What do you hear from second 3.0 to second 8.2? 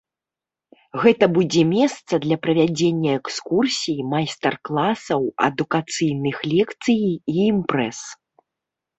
экскурсій, майстар-класаў, адукацыйных лекцый і імпрэз.